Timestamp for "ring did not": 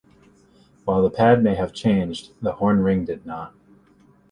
2.81-3.53